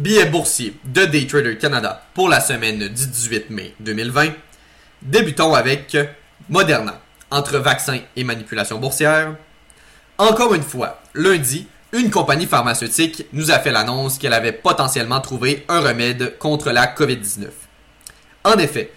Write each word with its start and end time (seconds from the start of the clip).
Billets 0.00 0.30
boursiers 0.30 0.74
de 0.86 1.04
Daytrader 1.04 1.58
Canada 1.58 2.02
pour 2.14 2.30
la 2.30 2.40
semaine 2.40 2.78
du 2.78 2.88
18 2.88 3.50
mai 3.50 3.74
2020. 3.80 4.30
Débutons 5.02 5.52
avec 5.52 5.94
Moderna, 6.48 6.98
entre 7.30 7.58
vaccins 7.58 7.98
et 8.16 8.24
manipulation 8.24 8.78
boursière. 8.78 9.36
Encore 10.16 10.54
une 10.54 10.62
fois, 10.62 11.02
lundi, 11.12 11.66
une 11.92 12.10
compagnie 12.10 12.46
pharmaceutique 12.46 13.26
nous 13.34 13.50
a 13.50 13.58
fait 13.58 13.72
l'annonce 13.72 14.16
qu'elle 14.16 14.32
avait 14.32 14.52
potentiellement 14.52 15.20
trouvé 15.20 15.66
un 15.68 15.80
remède 15.80 16.38
contre 16.38 16.70
la 16.70 16.86
COVID-19. 16.86 17.48
En 18.44 18.54
effet, 18.54 18.92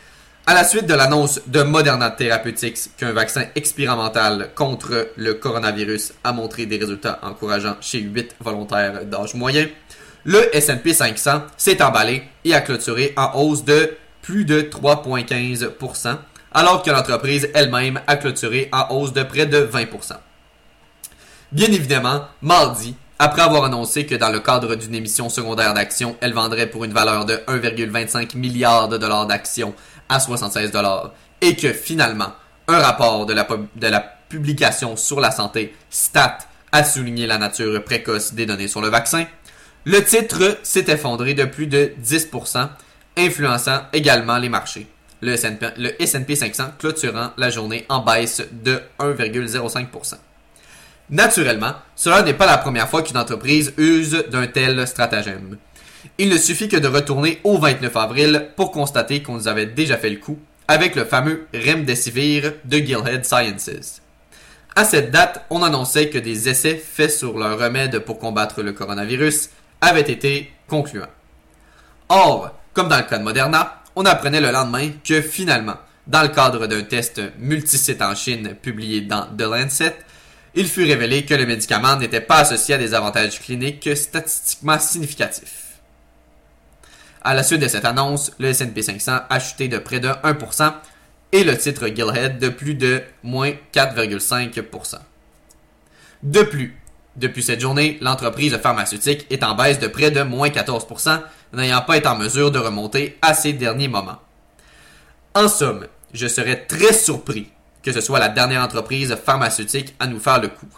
à 0.47 0.53
la 0.53 0.63
suite 0.63 0.85
de 0.85 0.93
l'annonce 0.93 1.41
de 1.47 1.63
Moderna 1.63 2.11
Therapeutics 2.11 2.95
qu'un 2.95 3.11
vaccin 3.11 3.43
expérimental 3.55 4.51
contre 4.55 5.09
le 5.17 5.33
coronavirus 5.33 6.13
a 6.23 6.31
montré 6.31 6.65
des 6.65 6.77
résultats 6.77 7.19
encourageants 7.23 7.75
chez 7.81 7.99
8 7.99 8.37
volontaires 8.39 9.03
d'âge 9.03 9.33
moyen, 9.33 9.67
le 10.25 10.55
S&P 10.55 10.93
500 10.93 11.43
s'est 11.57 11.81
emballé 11.81 12.23
et 12.45 12.53
a 12.53 12.61
clôturé 12.61 13.13
en 13.17 13.31
hausse 13.35 13.63
de 13.63 13.97
plus 14.21 14.45
de 14.45 14.61
3,15%, 14.61 16.17
alors 16.53 16.83
que 16.83 16.91
l'entreprise 16.91 17.49
elle-même 17.53 17.99
a 18.07 18.15
clôturé 18.15 18.69
en 18.71 18.87
hausse 18.95 19.13
de 19.13 19.23
près 19.23 19.45
de 19.45 19.65
20%. 19.65 20.13
Bien 21.51 21.67
évidemment, 21.67 22.25
mardi, 22.41 22.95
après 23.19 23.41
avoir 23.41 23.65
annoncé 23.65 24.05
que 24.05 24.15
dans 24.15 24.29
le 24.29 24.39
cadre 24.39 24.75
d'une 24.75 24.95
émission 24.95 25.29
secondaire 25.29 25.73
d'actions, 25.73 26.15
elle 26.21 26.33
vendrait 26.33 26.69
pour 26.69 26.83
une 26.83 26.93
valeur 26.93 27.25
de 27.25 27.35
1,25 27.47 28.35
milliard 28.37 28.87
de 28.87 28.97
dollars 28.97 29.27
d'actions 29.27 29.75
à 30.09 30.19
76 30.19 30.71
dollars 30.71 31.11
et 31.41 31.55
que 31.55 31.73
finalement, 31.73 32.33
un 32.67 32.79
rapport 32.79 33.25
de 33.25 33.33
la, 33.33 33.47
de 33.75 33.87
la 33.87 33.99
publication 33.99 34.95
sur 34.95 35.19
la 35.19 35.31
santé, 35.31 35.75
STAT, 35.89 36.39
a 36.71 36.83
souligné 36.83 37.27
la 37.27 37.37
nature 37.37 37.83
précoce 37.83 38.33
des 38.33 38.45
données 38.45 38.67
sur 38.67 38.81
le 38.81 38.87
vaccin, 38.87 39.25
le 39.85 40.03
titre 40.03 40.59
s'est 40.63 40.85
effondré 40.87 41.33
de 41.33 41.45
plus 41.45 41.67
de 41.67 41.91
10%, 42.03 42.69
influençant 43.17 43.81
également 43.91 44.37
les 44.37 44.49
marchés. 44.49 44.87
Le 45.21 45.33
S&P 46.01 46.35
500 46.35 46.63
clôturant 46.79 47.31
la 47.37 47.49
journée 47.49 47.85
en 47.89 47.99
baisse 47.99 48.41
de 48.51 48.81
1,05%. 48.99 50.15
Naturellement, 51.09 51.73
cela 51.95 52.21
n'est 52.23 52.33
pas 52.33 52.45
la 52.45 52.57
première 52.57 52.89
fois 52.89 53.03
qu'une 53.03 53.17
entreprise 53.17 53.73
use 53.77 54.23
d'un 54.31 54.47
tel 54.47 54.87
stratagème. 54.87 55.57
Il 56.17 56.29
ne 56.29 56.37
suffit 56.37 56.67
que 56.67 56.77
de 56.77 56.87
retourner 56.87 57.39
au 57.43 57.57
29 57.57 57.95
avril 57.95 58.49
pour 58.55 58.71
constater 58.71 59.21
qu'on 59.21 59.35
nous 59.35 59.47
avait 59.47 59.65
déjà 59.65 59.97
fait 59.97 60.09
le 60.09 60.17
coup 60.17 60.39
avec 60.67 60.95
le 60.95 61.05
fameux 61.05 61.47
Remdesivir 61.53 62.53
de 62.65 62.77
Gilhead 62.77 63.25
Sciences. 63.25 64.01
À 64.75 64.85
cette 64.85 65.11
date, 65.11 65.45
on 65.49 65.61
annonçait 65.61 66.09
que 66.09 66.17
des 66.17 66.49
essais 66.49 66.75
faits 66.75 67.11
sur 67.11 67.37
leur 67.37 67.59
remède 67.59 67.99
pour 67.99 68.17
combattre 68.17 68.63
le 68.63 68.73
coronavirus 68.73 69.49
avaient 69.83 70.01
été 70.01 70.51
concluants. 70.67 71.07
Or, 72.09 72.51
comme 72.73 72.87
dans 72.87 72.97
le 72.97 73.03
cas 73.03 73.17
de 73.17 73.23
Moderna, 73.23 73.83
on 73.95 74.05
apprenait 74.05 74.41
le 74.41 74.51
lendemain 74.51 74.89
que 75.03 75.21
finalement, 75.21 75.77
dans 76.07 76.21
le 76.21 76.29
cadre 76.29 76.67
d'un 76.67 76.83
test 76.83 77.21
multisite 77.37 78.01
en 78.01 78.15
Chine 78.15 78.55
publié 78.61 79.01
dans 79.01 79.27
The 79.37 79.41
Lancet, 79.41 79.95
il 80.55 80.67
fut 80.67 80.85
révélé 80.85 81.25
que 81.25 81.33
le 81.33 81.45
médicament 81.45 81.95
n'était 81.97 82.21
pas 82.21 82.39
associé 82.39 82.75
à 82.75 82.77
des 82.77 82.93
avantages 82.93 83.39
cliniques 83.39 83.89
statistiquement 83.95 84.79
significatifs. 84.79 85.79
À 87.21 87.33
la 87.33 87.43
suite 87.43 87.61
de 87.61 87.67
cette 87.67 87.85
annonce, 87.85 88.31
le 88.39 88.49
S&P 88.49 88.81
500 88.81 89.19
a 89.29 89.39
chuté 89.39 89.67
de 89.67 89.77
près 89.77 89.99
de 89.99 90.09
1% 90.09 90.73
et 91.31 91.43
le 91.43 91.57
titre 91.57 91.87
Gilhead 91.87 92.37
de 92.37 92.49
plus 92.49 92.75
de 92.75 93.01
moins 93.23 93.53
4,5%. 93.73 94.97
De 96.21 96.43
plus, 96.43 96.77
depuis 97.15 97.43
cette 97.43 97.59
journée, 97.59 97.97
l'entreprise 98.01 98.57
pharmaceutique 98.57 99.27
est 99.29 99.43
en 99.43 99.55
baisse 99.55 99.79
de 99.79 99.87
près 99.87 100.09
de 100.09 100.23
moins 100.23 100.49
14%, 100.49 101.21
n'ayant 101.53 101.81
pas 101.81 101.97
été 101.97 102.07
en 102.07 102.17
mesure 102.17 102.49
de 102.49 102.59
remonter 102.59 103.17
à 103.21 103.33
ces 103.33 103.53
derniers 103.53 103.87
moments. 103.87 104.19
En 105.35 105.47
somme, 105.47 105.87
je 106.13 106.27
serais 106.27 106.65
très 106.65 106.93
surpris 106.93 107.49
que 107.83 107.91
ce 107.91 108.01
soit 108.01 108.19
la 108.19 108.29
dernière 108.29 108.63
entreprise 108.63 109.15
pharmaceutique 109.23 109.93
à 109.99 110.07
nous 110.07 110.19
faire 110.19 110.41
le 110.41 110.47
coup. 110.47 110.69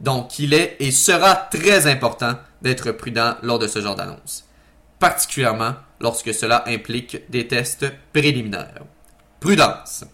Donc, 0.00 0.38
il 0.38 0.54
est 0.54 0.76
et 0.80 0.90
sera 0.90 1.34
très 1.36 1.86
important 1.86 2.36
d'être 2.62 2.90
prudent 2.90 3.36
lors 3.42 3.58
de 3.58 3.68
ce 3.68 3.80
genre 3.80 3.94
d'annonce, 3.94 4.48
particulièrement 4.98 5.74
lorsque 6.00 6.34
cela 6.34 6.64
implique 6.66 7.30
des 7.30 7.46
tests 7.46 7.86
préliminaires. 8.12 8.82
Prudence. 9.40 10.04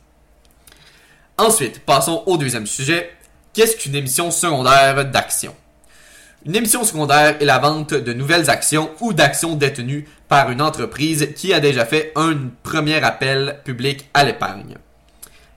Ensuite, 1.39 1.81
passons 1.87 2.25
au 2.27 2.37
deuxième 2.37 2.67
sujet. 2.67 3.11
Qu'est-ce 3.53 3.77
qu'une 3.77 3.95
émission 3.95 4.31
secondaire 4.31 5.05
d'actions 5.05 5.55
Une 6.47 6.57
émission 6.57 6.85
secondaire 6.85 7.37
est 7.39 7.45
la 7.45 7.59
vente 7.59 7.93
de 7.93 8.13
nouvelles 8.15 8.49
actions 8.49 8.91
ou 9.01 9.13
d'actions 9.13 9.57
détenues 9.57 10.09
par 10.27 10.51
une 10.51 10.63
entreprise 10.63 11.35
qui 11.37 11.53
a 11.53 11.61
déjà 11.61 11.85
fait 11.85 12.13
un 12.17 12.35
premier 12.63 13.05
appel 13.05 13.61
public 13.63 14.09
à 14.15 14.25
l'épargne. 14.25 14.77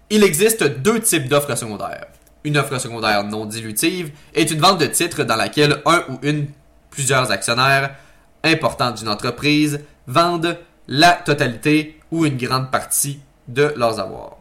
Il 0.09 0.25
existe 0.25 0.63
deux 0.81 0.99
types 0.99 1.29
d'offres 1.29 1.55
secondaires. 1.55 2.07
Une 2.43 2.57
offre 2.57 2.77
secondaire 2.79 3.23
non 3.23 3.45
dilutive 3.45 4.11
est 4.33 4.51
une 4.51 4.59
vente 4.59 4.77
de 4.77 4.85
titres 4.87 5.23
dans 5.23 5.37
laquelle 5.37 5.81
un 5.85 6.03
ou 6.09 6.19
une 6.21 6.47
plusieurs 6.91 7.31
actionnaires 7.31 7.95
importants 8.43 8.91
d'une 8.91 9.07
entreprise 9.07 9.79
vendent 10.07 10.57
la 10.89 11.13
totalité 11.13 11.97
ou 12.11 12.25
une 12.25 12.37
grande 12.37 12.71
partie 12.71 13.21
de 13.47 13.73
leurs 13.77 14.01
avoirs. 14.01 14.35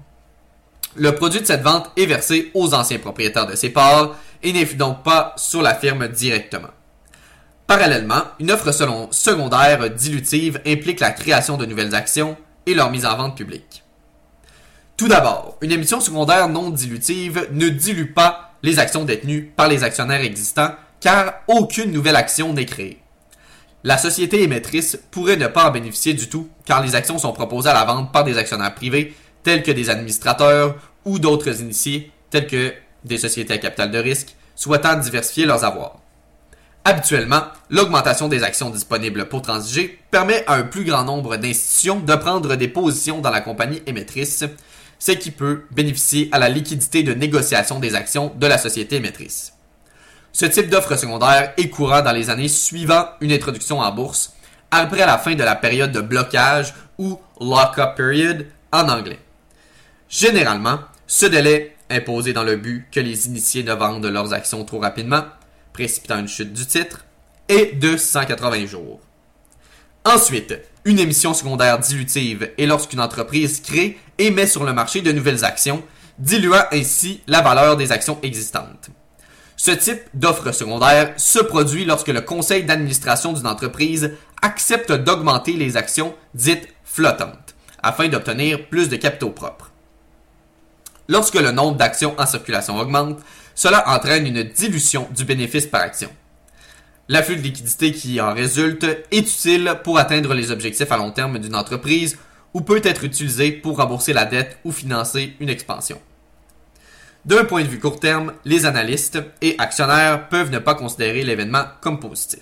Le 0.97 1.15
produit 1.15 1.41
de 1.41 1.47
cette 1.47 1.63
vente 1.63 1.91
est 1.97 2.07
versé 2.07 2.51
aux 2.53 2.75
anciens 2.75 2.99
propriétaires 2.99 3.47
de 3.47 3.55
ces 3.55 3.71
parts 3.71 4.17
et 4.43 4.53
n'influe 4.53 4.77
donc 4.77 5.03
pas 5.03 5.35
sur 5.37 5.63
la 5.63 5.75
firme 5.75 6.09
directement. 6.09 6.71
Parallèlement, 7.67 8.25
une 8.39 8.51
offre 8.51 8.73
secondaire 8.73 9.89
dilutive 9.91 10.61
implique 10.67 11.01
la 11.01 11.11
création 11.11 11.57
de 11.57 11.65
nouvelles 11.67 11.95
actions 11.95 12.37
et 12.67 12.75
leur 12.75 12.91
mise 12.91 13.07
en 13.07 13.17
vente 13.17 13.37
publique. 13.37 13.83
Tout 14.97 15.09
d'abord, 15.09 15.57
une 15.63 15.73
émission 15.73 16.01
secondaire 16.01 16.49
non 16.49 16.71
dilutive 16.71 17.49
ne 17.53 17.69
dilue 17.69 18.13
pas 18.13 18.53
les 18.63 18.79
actions 18.79 19.05
détenues 19.05 19.53
par 19.57 19.69
les 19.69 19.85
actionnaires 19.85 20.21
existants 20.21 20.73
car 21.01 21.35
aucune 21.49 21.91
nouvelle 21.91 22.17
action 22.17 22.53
n'est 22.53 22.67
créée. 22.67 23.03
La 23.85 23.99
société 23.99 24.43
émettrice 24.43 24.99
pourrait 25.11 25.37
ne 25.37 25.49
pas 25.49 25.69
en 25.69 25.73
bénéficier 25.73 26.15
du 26.15 26.29
tout 26.29 26.49
car 26.65 26.83
les 26.83 26.95
actions 26.95 27.19
sont 27.19 27.33
proposées 27.33 27.71
à 27.71 27.75
la 27.75 27.85
vente 27.85 28.13
par 28.13 28.23
des 28.23 28.39
actionnaires 28.39 28.75
privés 28.75 29.15
tels 29.43 29.65
que 29.65 29.73
des 29.73 29.91
administrateurs 29.91 30.77
ou 31.05 31.19
d'autres 31.19 31.61
initiés 31.61 32.13
tels 32.31 32.47
que 32.47 32.73
des 33.05 33.19
sociétés 33.19 33.55
à 33.55 33.59
capital 33.59 33.91
de 33.91 33.99
risque 33.99 34.35
souhaitant 34.55 34.97
diversifier 34.97 35.47
leurs 35.47 35.65
avoirs. 35.65 35.99
Habituellement, 36.85 37.43
l'augmentation 37.71 38.29
des 38.29 38.43
actions 38.43 38.71
disponibles 38.71 39.29
pour 39.29 39.43
transiger 39.43 40.01
permet 40.11 40.45
à 40.47 40.55
un 40.55 40.65
plus 40.65 40.85
grand 40.85 41.05
nombre 41.05 41.37
d'institutions 41.37 42.01
de 42.01 42.15
prendre 42.17 42.57
des 42.57 42.69
positions 42.69 43.21
dans 43.21 43.31
la 43.31 43.41
compagnie 43.41 43.83
émettrice, 43.87 44.45
ce 44.99 45.12
qui 45.12 45.31
peut 45.31 45.62
bénéficier 45.71 46.29
à 46.33 46.39
la 46.39 46.49
liquidité 46.49 47.05
de 47.05 47.15
négociation 47.15 47.79
des 47.79 47.95
actions 47.95 48.33
de 48.37 48.47
la 48.47 48.59
société 48.59 48.97
émettrice. 48.97 49.53
Ce 50.33 50.47
type 50.47 50.71
d'offre 50.71 50.97
secondaire 50.97 51.53
est 51.57 51.69
courant 51.69 52.03
dans 52.03 52.12
les 52.12 52.31
années 52.31 52.49
suivant 52.49 53.07
une 53.21 53.33
introduction 53.33 53.79
en 53.79 53.93
bourse, 53.93 54.33
après 54.71 55.07
la 55.07 55.19
fin 55.19 55.35
de 55.35 55.45
la 55.45 55.55
période 55.55 55.93
de 55.93 56.01
blocage 56.01 56.75
ou 56.99 57.21
lock-up 57.41 57.95
period 57.97 58.47
en 58.73 58.89
anglais. 58.89 59.19
Généralement, 60.09 60.81
ce 61.07 61.27
délai, 61.27 61.77
imposé 61.91 62.32
dans 62.32 62.44
le 62.44 62.56
but 62.56 62.87
que 62.91 63.00
les 63.00 63.26
initiés 63.26 63.62
ne 63.62 63.72
vendent 63.72 64.06
leurs 64.06 64.32
actions 64.32 64.65
trop 64.65 64.78
rapidement, 64.78 65.25
précipitant 65.72 66.19
une 66.19 66.28
chute 66.28 66.53
du 66.53 66.66
titre, 66.66 67.04
est 67.48 67.78
de 67.78 67.97
180 67.97 68.66
jours. 68.66 69.00
Ensuite, 70.04 70.59
une 70.84 70.98
émission 70.98 71.32
secondaire 71.32 71.78
dilutive 71.78 72.50
est 72.59 72.66
lorsqu'une 72.66 73.00
entreprise 73.00 73.60
crée 73.60 73.98
et 74.19 74.31
met 74.31 74.47
sur 74.47 74.65
le 74.65 74.72
marché 74.72 75.00
de 75.00 75.12
nouvelles 75.12 75.44
actions, 75.44 75.82
diluant 76.19 76.65
ainsi 76.72 77.20
la 77.26 77.41
valeur 77.41 77.76
des 77.76 77.93
actions 77.93 78.19
existantes. 78.22 78.91
Ce 79.56 79.70
type 79.70 80.00
d'offre 80.14 80.50
secondaire 80.50 81.14
se 81.16 81.38
produit 81.38 81.84
lorsque 81.84 82.09
le 82.09 82.20
conseil 82.20 82.64
d'administration 82.64 83.32
d'une 83.32 83.47
entreprise 83.47 84.12
accepte 84.43 84.90
d'augmenter 84.90 85.52
les 85.52 85.76
actions 85.76 86.14
dites 86.35 86.67
flottantes, 86.85 87.55
afin 87.82 88.08
d'obtenir 88.08 88.69
plus 88.69 88.88
de 88.88 88.96
capitaux 88.96 89.31
propres. 89.31 89.72
Lorsque 91.08 91.34
le 91.34 91.50
nombre 91.50 91.76
d'actions 91.76 92.14
en 92.19 92.26
circulation 92.26 92.78
augmente, 92.78 93.20
cela 93.54 93.88
entraîne 93.88 94.26
une 94.26 94.43
dilution 94.43 95.08
du 95.14 95.25
bénéfice 95.25 95.66
par 95.66 95.82
action. 95.82 96.10
L'afflux 97.08 97.37
de 97.37 97.43
liquidité 97.43 97.93
qui 97.93 98.20
en 98.20 98.32
résulte 98.32 98.84
est 98.84 99.19
utile 99.19 99.76
pour 99.84 99.99
atteindre 99.99 100.34
les 100.34 100.50
objectifs 100.50 100.93
à 100.93 100.96
long 100.96 101.10
terme 101.10 101.38
d'une 101.38 101.56
entreprise 101.56 102.16
ou 102.54 102.60
peut 102.60 102.81
être 102.84 103.04
utilisé 103.04 103.52
pour 103.52 103.76
rembourser 103.76 104.12
la 104.12 104.25
dette 104.25 104.58
ou 104.64 104.72
financer 104.72 105.34
une 105.40 105.49
expansion. 105.49 106.00
D'un 107.25 107.44
point 107.44 107.62
de 107.62 107.69
vue 107.69 107.78
court 107.78 108.00
terme, 108.00 108.32
les 108.44 108.66
analystes 108.66 109.19
et 109.40 109.54
actionnaires 109.58 110.28
peuvent 110.28 110.50
ne 110.50 110.58
pas 110.58 110.75
considérer 110.75 111.22
l'événement 111.22 111.64
comme 111.81 112.00
positif. 112.00 112.40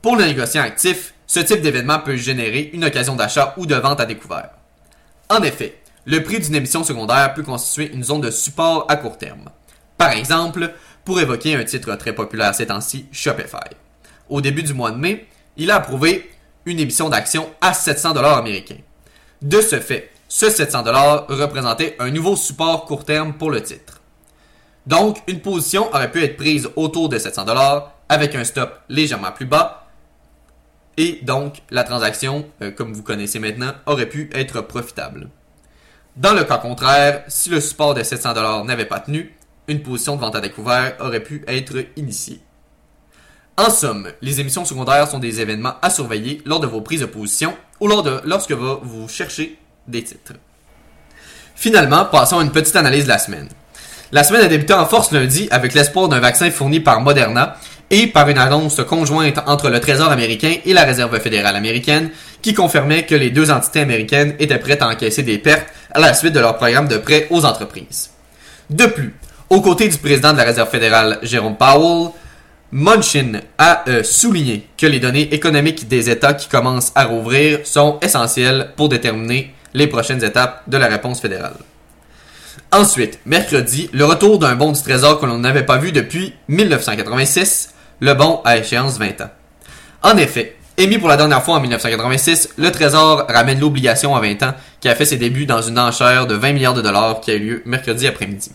Pour 0.00 0.16
le 0.16 0.24
négociant 0.24 0.62
actif, 0.62 1.14
ce 1.26 1.40
type 1.40 1.60
d'événement 1.60 1.98
peut 1.98 2.16
générer 2.16 2.70
une 2.72 2.84
occasion 2.84 3.14
d'achat 3.14 3.54
ou 3.56 3.66
de 3.66 3.74
vente 3.74 4.00
à 4.00 4.06
découvert. 4.06 4.50
En 5.28 5.42
effet, 5.42 5.81
le 6.04 6.22
prix 6.22 6.40
d'une 6.40 6.54
émission 6.54 6.84
secondaire 6.84 7.34
peut 7.34 7.42
constituer 7.42 7.92
une 7.92 8.02
zone 8.02 8.20
de 8.20 8.30
support 8.30 8.86
à 8.88 8.96
court 8.96 9.18
terme. 9.18 9.50
Par 9.96 10.10
exemple, 10.10 10.72
pour 11.04 11.20
évoquer 11.20 11.54
un 11.54 11.64
titre 11.64 11.94
très 11.96 12.14
populaire 12.14 12.54
ces 12.54 12.66
temps-ci, 12.66 13.06
Shopify. 13.12 13.70
Au 14.28 14.40
début 14.40 14.62
du 14.62 14.74
mois 14.74 14.90
de 14.90 14.96
mai, 14.96 15.28
il 15.56 15.70
a 15.70 15.76
approuvé 15.76 16.30
une 16.64 16.78
émission 16.78 17.08
d'actions 17.08 17.50
à 17.60 17.74
700 17.74 18.14
dollars 18.14 18.38
américains. 18.38 18.80
De 19.42 19.60
ce 19.60 19.80
fait, 19.80 20.10
ce 20.28 20.50
700 20.50 20.82
dollars 20.82 21.26
représentait 21.28 21.96
un 21.98 22.10
nouveau 22.10 22.36
support 22.36 22.84
court 22.86 23.04
terme 23.04 23.34
pour 23.34 23.50
le 23.50 23.62
titre. 23.62 24.00
Donc, 24.86 25.18
une 25.28 25.40
position 25.40 25.88
aurait 25.92 26.10
pu 26.10 26.22
être 26.24 26.36
prise 26.36 26.68
autour 26.76 27.08
de 27.08 27.18
700 27.18 27.44
dollars 27.44 27.92
avec 28.08 28.34
un 28.34 28.44
stop 28.44 28.80
légèrement 28.88 29.32
plus 29.32 29.46
bas 29.46 29.82
et 30.96 31.20
donc 31.22 31.62
la 31.70 31.84
transaction, 31.84 32.46
euh, 32.60 32.70
comme 32.70 32.92
vous 32.92 33.02
connaissez 33.02 33.38
maintenant, 33.38 33.72
aurait 33.86 34.08
pu 34.08 34.28
être 34.34 34.60
profitable. 34.60 35.28
Dans 36.16 36.34
le 36.34 36.44
cas 36.44 36.58
contraire, 36.58 37.22
si 37.26 37.48
le 37.48 37.58
support 37.58 37.94
de 37.94 38.02
700 38.02 38.34
dollars 38.34 38.64
n'avait 38.66 38.84
pas 38.84 39.00
tenu, 39.00 39.34
une 39.66 39.82
position 39.82 40.16
de 40.16 40.20
vente 40.20 40.36
à 40.36 40.40
découvert 40.40 40.94
aurait 41.00 41.22
pu 41.22 41.42
être 41.48 41.76
initiée. 41.96 42.40
En 43.56 43.70
somme, 43.70 44.08
les 44.20 44.38
émissions 44.38 44.66
secondaires 44.66 45.08
sont 45.08 45.18
des 45.18 45.40
événements 45.40 45.74
à 45.80 45.88
surveiller 45.88 46.42
lors 46.44 46.60
de 46.60 46.66
vos 46.66 46.82
prises 46.82 47.00
de 47.00 47.06
position 47.06 47.56
ou 47.80 47.88
lors 47.88 48.02
de, 48.02 48.20
lorsque 48.24 48.52
vous 48.52 49.08
cherchez 49.08 49.58
des 49.88 50.04
titres. 50.04 50.34
Finalement, 51.54 52.04
passons 52.04 52.40
à 52.40 52.42
une 52.42 52.52
petite 52.52 52.76
analyse 52.76 53.04
de 53.04 53.08
la 53.08 53.18
semaine. 53.18 53.48
La 54.10 54.22
semaine 54.22 54.42
a 54.42 54.48
débuté 54.48 54.74
en 54.74 54.84
force 54.84 55.12
lundi 55.12 55.48
avec 55.50 55.72
l'espoir 55.72 56.08
d'un 56.08 56.20
vaccin 56.20 56.50
fourni 56.50 56.80
par 56.80 57.00
Moderna 57.00 57.56
et 57.92 58.06
par 58.08 58.28
une 58.28 58.38
annonce 58.38 58.80
conjointe 58.88 59.38
entre 59.46 59.68
le 59.68 59.78
Trésor 59.78 60.10
américain 60.10 60.56
et 60.64 60.72
la 60.72 60.84
Réserve 60.84 61.20
fédérale 61.20 61.54
américaine 61.54 62.10
qui 62.40 62.54
confirmait 62.54 63.04
que 63.04 63.14
les 63.14 63.30
deux 63.30 63.50
entités 63.50 63.80
américaines 63.80 64.34
étaient 64.40 64.58
prêtes 64.58 64.82
à 64.82 64.88
encaisser 64.88 65.22
des 65.22 65.38
pertes 65.38 65.66
à 65.92 66.00
la 66.00 66.14
suite 66.14 66.32
de 66.32 66.40
leur 66.40 66.56
programme 66.56 66.88
de 66.88 66.96
prêt 66.96 67.26
aux 67.30 67.44
entreprises. 67.44 68.10
De 68.70 68.86
plus, 68.86 69.14
aux 69.50 69.60
côtés 69.60 69.88
du 69.88 69.98
président 69.98 70.32
de 70.32 70.38
la 70.38 70.44
Réserve 70.44 70.70
fédérale, 70.70 71.18
Jérôme 71.22 71.56
Powell, 71.56 72.10
Munchin 72.72 73.42
a 73.58 73.84
euh, 73.86 74.02
souligné 74.02 74.66
que 74.78 74.86
les 74.86 74.98
données 74.98 75.34
économiques 75.34 75.86
des 75.86 76.08
États 76.08 76.32
qui 76.32 76.48
commencent 76.48 76.92
à 76.94 77.04
rouvrir 77.04 77.58
sont 77.64 77.98
essentielles 78.00 78.70
pour 78.76 78.88
déterminer 78.88 79.52
les 79.74 79.86
prochaines 79.86 80.24
étapes 80.24 80.62
de 80.66 80.78
la 80.78 80.86
réponse 80.86 81.20
fédérale. 81.20 81.56
Ensuite, 82.70 83.18
mercredi, 83.26 83.90
le 83.92 84.06
retour 84.06 84.38
d'un 84.38 84.54
bon 84.54 84.72
du 84.72 84.80
Trésor 84.80 85.20
que 85.20 85.26
l'on 85.26 85.36
n'avait 85.36 85.66
pas 85.66 85.76
vu 85.76 85.92
depuis 85.92 86.32
1986, 86.48 87.71
le 88.02 88.14
bon 88.14 88.40
à 88.44 88.56
échéance 88.56 88.98
20 88.98 89.20
ans. 89.20 89.30
En 90.02 90.16
effet, 90.16 90.56
émis 90.76 90.98
pour 90.98 91.08
la 91.08 91.16
dernière 91.16 91.40
fois 91.44 91.54
en 91.54 91.60
1986, 91.60 92.54
le 92.58 92.72
Trésor 92.72 93.26
ramène 93.28 93.60
l'obligation 93.60 94.16
à 94.16 94.20
20 94.20 94.42
ans 94.42 94.54
qui 94.80 94.88
a 94.88 94.96
fait 94.96 95.04
ses 95.04 95.18
débuts 95.18 95.46
dans 95.46 95.62
une 95.62 95.78
enchère 95.78 96.26
de 96.26 96.34
20 96.34 96.52
milliards 96.52 96.74
de 96.74 96.82
dollars 96.82 97.20
qui 97.20 97.30
a 97.30 97.34
eu 97.34 97.38
lieu 97.38 97.62
mercredi 97.64 98.08
après-midi. 98.08 98.50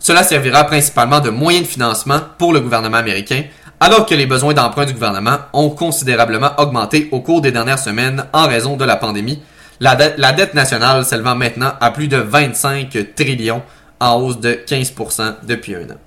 Cela 0.00 0.24
servira 0.24 0.64
principalement 0.64 1.20
de 1.20 1.30
moyen 1.30 1.60
de 1.60 1.66
financement 1.66 2.18
pour 2.36 2.52
le 2.52 2.58
gouvernement 2.58 2.96
américain, 2.96 3.44
alors 3.78 4.06
que 4.06 4.14
les 4.16 4.26
besoins 4.26 4.54
d'emprunt 4.54 4.86
du 4.86 4.92
gouvernement 4.92 5.38
ont 5.52 5.70
considérablement 5.70 6.50
augmenté 6.58 7.08
au 7.12 7.20
cours 7.20 7.42
des 7.42 7.52
dernières 7.52 7.78
semaines 7.78 8.26
en 8.32 8.48
raison 8.48 8.76
de 8.76 8.84
la 8.84 8.96
pandémie, 8.96 9.40
la, 9.78 9.94
dette 9.94 10.54
nationale 10.54 11.04
s'élevant 11.04 11.36
maintenant 11.36 11.74
à 11.80 11.92
plus 11.92 12.08
de 12.08 12.16
25 12.16 13.14
trillions 13.14 13.62
en 14.00 14.16
hausse 14.16 14.40
de 14.40 14.52
15% 14.66 15.34
depuis 15.44 15.76
un 15.76 15.90
an. 15.90 15.98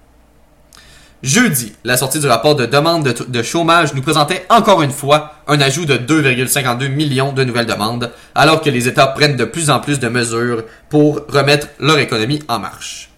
Jeudi, 1.24 1.74
la 1.84 1.98
sortie 1.98 2.20
du 2.20 2.28
rapport 2.28 2.56
de 2.56 2.68
demande 2.68 3.12
de, 3.28 3.42
chômage 3.42 3.94
nous 3.96 4.04
présentait 4.04 4.46
encore 4.50 4.84
une 4.84 4.92
fois 4.92 5.34
un 5.48 5.60
ajout 5.60 5.86
de 5.86 5.98
2,52 5.98 6.90
millions 6.90 7.34
de 7.34 7.44
nouvelles 7.44 7.66
demandes, 7.66 8.12
alors 8.36 8.62
que 8.62 8.70
les 8.70 8.88
États 8.88 9.08
prennent 9.08 9.36
de 9.36 9.46
plus 9.46 9.72
en 9.72 9.80
plus 9.80 10.00
de 10.00 10.10
mesures 10.10 10.64
pour 10.90 11.22
remettre 11.28 11.70
leur 11.80 11.98
économie 11.98 12.44
en 12.48 12.60
marche. 12.60 13.10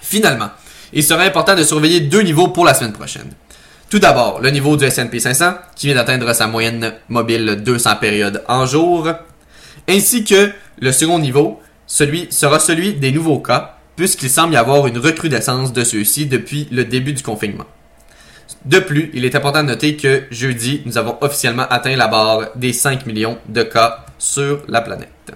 Finalement, 0.00 0.48
il 0.94 1.04
serait 1.04 1.26
important 1.26 1.54
de 1.54 1.62
surveiller 1.62 2.00
deux 2.00 2.22
niveaux 2.22 2.48
pour 2.48 2.64
la 2.64 2.72
semaine 2.72 2.94
prochaine. 2.94 3.32
Tout 3.90 3.98
d'abord, 3.98 4.40
le 4.40 4.48
niveau 4.48 4.78
du 4.78 4.84
S&P 4.84 5.20
500, 5.20 5.54
qui 5.76 5.86
vient 5.86 5.96
d'atteindre 5.96 6.32
sa 6.32 6.46
moyenne 6.46 6.94
mobile 7.10 7.62
200 7.62 7.96
périodes 7.96 8.42
en 8.48 8.64
jour, 8.64 9.10
ainsi 9.86 10.24
que 10.24 10.50
le 10.78 10.92
second 10.92 11.18
niveau, 11.18 11.60
celui 11.86 12.28
sera 12.30 12.58
celui 12.58 12.94
des 12.94 13.12
nouveaux 13.12 13.40
cas, 13.40 13.77
puisqu'il 13.98 14.30
semble 14.30 14.54
y 14.54 14.56
avoir 14.56 14.86
une 14.86 14.98
recrudescence 14.98 15.72
de 15.72 15.82
ceux-ci 15.82 16.26
depuis 16.26 16.68
le 16.70 16.84
début 16.84 17.14
du 17.14 17.22
confinement. 17.24 17.64
De 18.64 18.78
plus, 18.78 19.10
il 19.12 19.24
est 19.24 19.34
important 19.34 19.64
de 19.64 19.68
noter 19.70 19.96
que 19.96 20.22
jeudi, 20.30 20.82
nous 20.86 20.98
avons 20.98 21.18
officiellement 21.20 21.66
atteint 21.68 21.96
la 21.96 22.06
barre 22.06 22.50
des 22.54 22.72
5 22.72 23.06
millions 23.06 23.38
de 23.48 23.64
cas 23.64 24.06
sur 24.16 24.62
la 24.68 24.82
planète. 24.82 25.32